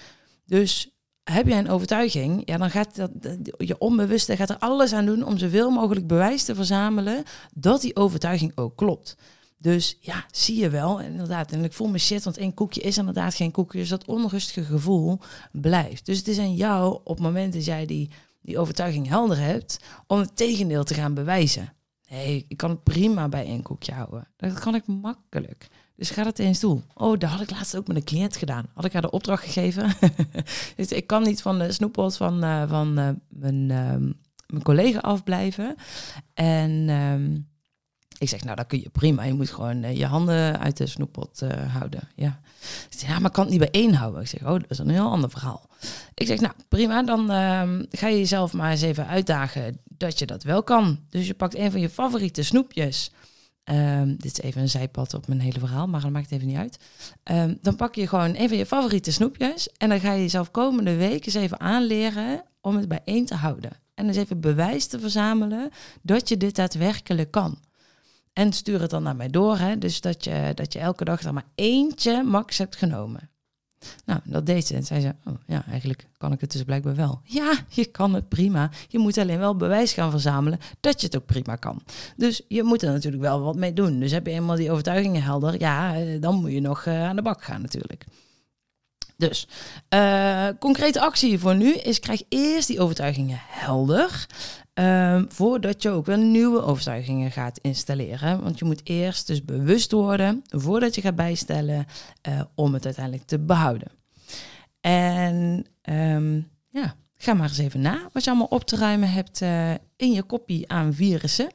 Dus 0.46 0.95
heb 1.32 1.46
jij 1.46 1.58
een 1.58 1.70
overtuiging, 1.70 2.42
ja, 2.44 2.56
dan 2.56 2.70
gaat 2.70 2.96
dat, 2.96 3.10
je 3.56 3.78
onbewuste 3.78 4.36
gaat 4.36 4.50
er 4.50 4.58
alles 4.58 4.92
aan 4.92 5.06
doen 5.06 5.24
om 5.24 5.38
zoveel 5.38 5.70
mogelijk 5.70 6.06
bewijs 6.06 6.44
te 6.44 6.54
verzamelen 6.54 7.24
dat 7.54 7.80
die 7.80 7.96
overtuiging 7.96 8.52
ook 8.54 8.76
klopt. 8.76 9.16
Dus 9.58 9.98
ja, 10.00 10.24
zie 10.30 10.56
je 10.56 10.70
wel, 10.70 11.00
inderdaad. 11.00 11.52
En 11.52 11.64
ik 11.64 11.72
voel 11.72 11.88
me 11.88 11.98
shit, 11.98 12.24
want 12.24 12.36
één 12.36 12.54
koekje 12.54 12.80
is 12.80 12.98
inderdaad 12.98 13.34
geen 13.34 13.50
koekje. 13.50 13.78
Dus 13.78 13.88
dat 13.88 14.04
onrustige 14.04 14.64
gevoel 14.64 15.18
blijft. 15.52 16.06
Dus 16.06 16.18
het 16.18 16.28
is 16.28 16.38
aan 16.38 16.54
jou, 16.54 17.00
op 17.04 17.14
het 17.14 17.24
moment 17.24 17.52
dat 17.52 17.64
jij 17.64 17.86
die, 17.86 18.10
die 18.42 18.58
overtuiging 18.58 19.08
helder 19.08 19.38
hebt, 19.38 19.78
om 20.06 20.18
het 20.18 20.36
tegendeel 20.36 20.84
te 20.84 20.94
gaan 20.94 21.14
bewijzen. 21.14 21.72
Nee, 22.08 22.44
ik 22.48 22.56
kan 22.56 22.70
het 22.70 22.82
prima 22.82 23.28
bij 23.28 23.44
één 23.44 23.62
koekje 23.62 23.92
houden. 23.92 24.28
Dat 24.36 24.58
kan 24.58 24.74
ik 24.74 24.86
makkelijk. 24.86 25.68
Dus 25.96 26.10
ga 26.10 26.22
dat 26.22 26.38
eens 26.38 26.60
doen. 26.60 26.84
Oh, 26.94 27.18
dat 27.18 27.30
had 27.30 27.40
ik 27.40 27.50
laatst 27.50 27.76
ook 27.76 27.86
met 27.86 27.96
een 27.96 28.04
cliënt 28.04 28.36
gedaan. 28.36 28.66
Had 28.74 28.84
ik 28.84 28.92
haar 28.92 29.02
de 29.02 29.10
opdracht 29.10 29.44
gegeven. 29.44 29.92
dus 30.76 30.92
ik 30.92 31.06
kan 31.06 31.22
niet 31.22 31.42
van 31.42 31.58
de 31.58 31.72
snoeppot 31.72 32.16
van, 32.16 32.44
uh, 32.44 32.68
van 32.68 32.98
uh, 32.98 33.08
mijn, 33.28 33.68
uh, 33.68 34.12
mijn 34.46 34.62
collega 34.62 34.98
afblijven. 34.98 35.74
En 36.34 36.88
um, 36.88 37.48
ik 38.18 38.28
zeg, 38.28 38.44
nou, 38.44 38.56
dat 38.56 38.66
kun 38.66 38.80
je 38.80 38.88
prima. 38.88 39.22
Je 39.22 39.34
moet 39.34 39.50
gewoon 39.50 39.82
uh, 39.82 39.96
je 39.96 40.06
handen 40.06 40.58
uit 40.60 40.76
de 40.76 40.86
snoeppot 40.86 41.40
houden. 41.68 42.08
Ja. 42.14 42.40
Zeg, 42.88 43.08
ja, 43.08 43.18
maar 43.18 43.26
ik 43.26 43.32
kan 43.32 43.42
het 43.42 43.52
niet 43.52 43.70
bij 43.70 43.80
één 43.80 43.94
houden. 43.94 44.20
Ik 44.20 44.28
zeg, 44.28 44.42
oh, 44.42 44.52
dat 44.52 44.70
is 44.70 44.78
een 44.78 44.88
heel 44.88 45.10
ander 45.10 45.30
verhaal. 45.30 45.68
Ik 46.14 46.26
zeg, 46.26 46.40
nou, 46.40 46.52
prima. 46.68 47.02
Dan 47.02 47.30
ehm, 47.30 47.84
ga 47.90 48.08
je 48.08 48.18
jezelf 48.18 48.52
maar 48.52 48.70
eens 48.70 48.82
even 48.82 49.06
uitdagen 49.06 49.80
dat 49.88 50.18
je 50.18 50.26
dat 50.26 50.42
wel 50.42 50.62
kan. 50.62 51.00
Dus 51.10 51.26
je 51.26 51.34
pakt 51.34 51.56
een 51.56 51.70
van 51.70 51.80
je 51.80 51.90
favoriete 51.90 52.42
snoepjes... 52.42 53.10
Um, 53.70 54.16
dit 54.16 54.24
is 54.24 54.40
even 54.40 54.62
een 54.62 54.68
zijpad 54.68 55.14
op 55.14 55.28
mijn 55.28 55.40
hele 55.40 55.58
verhaal, 55.58 55.86
maar 55.86 56.00
dat 56.00 56.10
maakt 56.10 56.30
even 56.30 56.46
niet 56.46 56.56
uit. 56.56 56.78
Um, 57.24 57.58
dan 57.62 57.76
pak 57.76 57.94
je 57.94 58.08
gewoon 58.08 58.36
een 58.36 58.48
van 58.48 58.58
je 58.58 58.66
favoriete 58.66 59.12
snoepjes 59.12 59.68
en 59.76 59.88
dan 59.88 60.00
ga 60.00 60.12
je 60.12 60.20
jezelf 60.20 60.50
komende 60.50 60.96
week 60.96 61.26
eens 61.26 61.34
even 61.34 61.60
aanleren 61.60 62.42
om 62.60 62.76
het 62.76 62.88
bijeen 62.88 63.26
te 63.26 63.34
houden. 63.34 63.70
En 63.94 64.06
eens 64.06 64.16
even 64.16 64.40
bewijs 64.40 64.86
te 64.86 65.00
verzamelen 65.00 65.70
dat 66.02 66.28
je 66.28 66.36
dit 66.36 66.54
daadwerkelijk 66.54 67.30
kan. 67.30 67.58
En 68.32 68.52
stuur 68.52 68.80
het 68.80 68.90
dan 68.90 69.02
naar 69.02 69.16
mij 69.16 69.28
door, 69.28 69.58
hè? 69.58 69.78
dus 69.78 70.00
dat 70.00 70.24
je, 70.24 70.52
dat 70.54 70.72
je 70.72 70.78
elke 70.78 71.04
dag 71.04 71.22
er 71.22 71.34
maar 71.34 71.50
eentje 71.54 72.22
max 72.22 72.58
hebt 72.58 72.76
genomen. 72.76 73.30
Nou, 74.04 74.20
dat 74.24 74.46
deed 74.46 74.66
ze. 74.66 74.74
En 74.74 74.84
zei 74.84 75.00
ze, 75.00 75.14
oh, 75.24 75.34
ja, 75.46 75.64
eigenlijk 75.68 76.06
kan 76.18 76.32
ik 76.32 76.40
het 76.40 76.52
dus 76.52 76.62
blijkbaar 76.62 76.94
wel. 76.94 77.20
Ja, 77.24 77.52
je 77.68 77.84
kan 77.84 78.14
het 78.14 78.28
prima. 78.28 78.70
Je 78.88 78.98
moet 78.98 79.18
alleen 79.18 79.38
wel 79.38 79.56
bewijs 79.56 79.92
gaan 79.92 80.10
verzamelen 80.10 80.58
dat 80.80 81.00
je 81.00 81.06
het 81.06 81.16
ook 81.16 81.26
prima 81.26 81.56
kan. 81.56 81.82
Dus 82.16 82.42
je 82.48 82.62
moet 82.62 82.82
er 82.82 82.92
natuurlijk 82.92 83.22
wel 83.22 83.40
wat 83.40 83.56
mee 83.56 83.72
doen. 83.72 84.00
Dus 84.00 84.10
heb 84.10 84.26
je 84.26 84.32
eenmaal 84.32 84.56
die 84.56 84.70
overtuigingen 84.70 85.22
helder, 85.22 85.60
ja, 85.60 85.94
eh, 85.96 86.20
dan 86.20 86.34
moet 86.34 86.52
je 86.52 86.60
nog 86.60 86.84
uh, 86.84 87.08
aan 87.08 87.16
de 87.16 87.22
bak 87.22 87.44
gaan 87.44 87.62
natuurlijk. 87.62 88.04
Dus, 89.16 89.48
uh, 89.94 90.48
concrete 90.58 91.00
actie 91.00 91.38
voor 91.38 91.54
nu 91.54 91.74
is 91.74 92.00
krijg 92.00 92.22
eerst 92.28 92.68
die 92.68 92.80
overtuigingen 92.80 93.38
helder. 93.40 94.26
Um, 94.78 95.26
voordat 95.28 95.82
je 95.82 95.90
ook 95.90 96.06
weer 96.06 96.18
nieuwe 96.18 96.62
overtuigingen 96.62 97.30
gaat 97.30 97.58
installeren. 97.58 98.42
Want 98.42 98.58
je 98.58 98.64
moet 98.64 98.80
eerst 98.84 99.26
dus 99.26 99.44
bewust 99.44 99.92
worden 99.92 100.42
voordat 100.48 100.94
je 100.94 101.00
gaat 101.00 101.16
bijstellen 101.16 101.86
uh, 102.28 102.40
om 102.54 102.74
het 102.74 102.84
uiteindelijk 102.84 103.26
te 103.26 103.38
behouden. 103.38 103.88
En 104.80 105.66
um, 105.82 106.48
ja, 106.68 106.94
ga 107.16 107.34
maar 107.34 107.48
eens 107.48 107.58
even 107.58 107.80
na 107.80 108.08
wat 108.12 108.24
je 108.24 108.30
allemaal 108.30 108.48
op 108.48 108.64
te 108.64 108.76
ruimen 108.76 109.12
hebt 109.12 109.40
uh, 109.40 109.70
in 109.96 110.12
je 110.12 110.22
kopie 110.22 110.68
aan 110.72 110.94
virussen. 110.94 111.50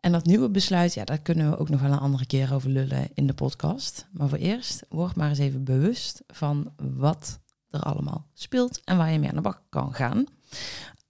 En 0.00 0.12
dat 0.12 0.24
nieuwe 0.24 0.50
besluit, 0.50 0.94
ja, 0.94 1.04
daar 1.04 1.20
kunnen 1.20 1.50
we 1.50 1.58
ook 1.58 1.68
nog 1.68 1.80
wel 1.80 1.92
een 1.92 1.98
andere 1.98 2.26
keer 2.26 2.54
over 2.54 2.70
lullen 2.70 3.08
in 3.14 3.26
de 3.26 3.34
podcast. 3.34 4.06
Maar 4.12 4.28
voor 4.28 4.38
eerst, 4.38 4.82
word 4.88 5.16
maar 5.16 5.28
eens 5.28 5.38
even 5.38 5.64
bewust 5.64 6.22
van 6.26 6.72
wat 6.76 7.40
er 7.70 7.80
allemaal 7.80 8.26
speelt 8.34 8.80
en 8.84 8.96
waar 8.96 9.12
je 9.12 9.18
mee 9.18 9.28
aan 9.28 9.34
de 9.34 9.40
bak 9.40 9.62
kan 9.68 9.94
gaan. 9.94 10.24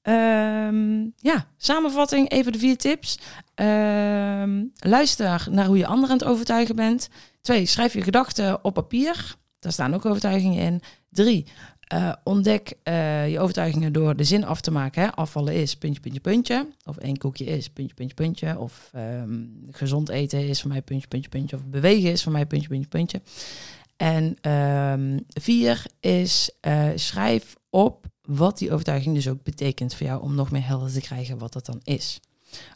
Um, 0.03 1.13
ja, 1.17 1.47
samenvatting, 1.57 2.31
even 2.31 2.53
de 2.53 2.59
vier 2.59 2.77
tips. 2.77 3.19
Um, 3.55 4.73
luister 4.77 5.47
naar 5.51 5.67
hoe 5.67 5.77
je 5.77 5.87
anderen 5.87 6.11
aan 6.11 6.19
het 6.19 6.29
overtuigen 6.29 6.77
bent. 6.77 7.09
Twee, 7.41 7.67
schrijf 7.67 7.93
je 7.93 8.03
gedachten 8.03 8.65
op 8.65 8.75
papier. 8.75 9.37
daar 9.59 9.73
staan 9.73 9.95
ook 9.95 10.05
overtuigingen 10.05 10.63
in. 10.63 10.81
Drie, 11.11 11.47
uh, 11.95 12.13
ontdek 12.25 12.73
uh, 12.85 13.31
je 13.31 13.41
overtuigingen 13.41 13.93
door 13.93 14.17
de 14.17 14.25
zin 14.25 14.45
af 14.45 14.61
te 14.61 14.71
maken. 14.71 15.03
Hè? 15.03 15.11
Afvallen 15.11 15.55
is 15.55 15.77
puntje, 15.77 16.01
puntje, 16.01 16.21
puntje. 16.21 16.67
Of 16.85 16.97
één 16.97 17.19
koekje 17.19 17.45
is 17.45 17.69
puntje, 17.69 17.95
puntje, 17.95 18.15
puntje. 18.15 18.59
Of 18.59 18.91
um, 18.97 19.67
gezond 19.71 20.09
eten 20.09 20.49
is 20.49 20.61
voor 20.61 20.71
mij 20.71 20.83
puntje, 20.83 21.09
puntje, 21.09 21.29
puntje. 21.29 21.57
Of 21.57 21.65
bewegen 21.65 22.11
is 22.11 22.23
voor 22.23 22.33
mij 22.33 22.47
puntje, 22.47 22.69
puntje, 22.69 22.89
puntje. 22.89 23.21
En 23.97 24.37
vier 25.29 25.85
is 26.01 26.51
uh, 26.67 26.89
schrijf 26.95 27.57
op 27.71 28.07
wat 28.37 28.59
die 28.59 28.73
overtuiging 28.73 29.15
dus 29.15 29.29
ook 29.29 29.43
betekent 29.43 29.95
voor 29.95 30.07
jou 30.07 30.23
om 30.23 30.35
nog 30.35 30.51
meer 30.51 30.67
helder 30.67 30.93
te 30.93 31.01
krijgen 31.01 31.39
wat 31.39 31.53
dat 31.53 31.67
dan 31.67 31.81
is. 31.85 32.21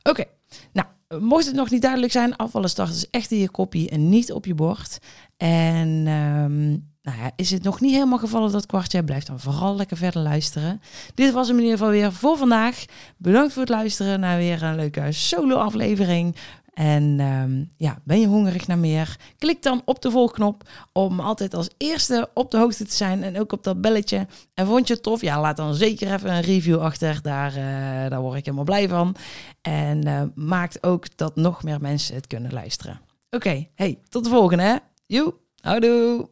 Oké, 0.02 0.24
nou, 0.72 0.86
mocht 1.20 1.46
het 1.46 1.54
nog 1.54 1.70
niet 1.70 1.82
duidelijk 1.82 2.12
zijn, 2.12 2.36
afvallen 2.36 2.70
starten 2.70 2.94
is 2.94 3.10
echt 3.10 3.30
in 3.30 3.38
je 3.38 3.50
kopie 3.50 3.90
en 3.90 4.08
niet 4.08 4.32
op 4.32 4.46
je 4.46 4.54
bord. 4.54 4.98
En 5.36 5.88
um, 5.88 6.92
nou 7.02 7.18
ja, 7.18 7.30
is 7.36 7.50
het 7.50 7.62
nog 7.62 7.80
niet 7.80 7.92
helemaal 7.92 8.18
gevallen 8.18 8.52
dat 8.52 8.66
kwartje? 8.66 9.04
Blijf 9.04 9.24
dan 9.24 9.40
vooral 9.40 9.76
lekker 9.76 9.96
verder 9.96 10.22
luisteren. 10.22 10.80
Dit 11.14 11.32
was 11.32 11.48
hem 11.48 11.56
in 11.56 11.62
ieder 11.62 11.78
geval 11.78 11.92
weer 11.92 12.12
voor 12.12 12.36
vandaag. 12.36 12.84
Bedankt 13.16 13.52
voor 13.52 13.62
het 13.62 13.70
luisteren 13.70 14.20
naar 14.20 14.36
weer 14.36 14.62
een 14.62 14.76
leuke 14.76 15.12
solo-aflevering. 15.12 16.36
En 16.74 17.20
um, 17.20 17.70
ja, 17.76 17.98
ben 18.04 18.20
je 18.20 18.26
hongerig 18.26 18.66
naar 18.66 18.78
meer? 18.78 19.16
Klik 19.38 19.62
dan 19.62 19.82
op 19.84 20.02
de 20.02 20.10
volgknop 20.10 20.62
om 20.92 21.20
altijd 21.20 21.54
als 21.54 21.70
eerste 21.76 22.30
op 22.34 22.50
de 22.50 22.58
hoogte 22.58 22.84
te 22.84 22.94
zijn 22.94 23.22
en 23.22 23.40
ook 23.40 23.52
op 23.52 23.64
dat 23.64 23.80
belletje. 23.80 24.26
En 24.54 24.66
vond 24.66 24.88
je 24.88 24.94
het 24.94 25.02
tof? 25.02 25.20
Ja, 25.20 25.40
laat 25.40 25.56
dan 25.56 25.74
zeker 25.74 26.12
even 26.12 26.34
een 26.34 26.40
review 26.40 26.80
achter. 26.80 27.18
Daar, 27.22 27.50
uh, 27.56 28.10
daar 28.10 28.20
word 28.20 28.38
ik 28.38 28.44
helemaal 28.44 28.64
blij 28.64 28.88
van. 28.88 29.16
En 29.62 30.06
uh, 30.06 30.22
maakt 30.34 30.82
ook 30.82 31.16
dat 31.16 31.36
nog 31.36 31.62
meer 31.62 31.80
mensen 31.80 32.14
het 32.14 32.26
kunnen 32.26 32.52
luisteren. 32.52 33.00
Oké, 33.30 33.68
hey, 33.74 33.98
tot 34.08 34.24
de 34.24 34.30
volgende. 34.30 34.80
Joe, 35.06 35.34
houdoe. 35.60 36.28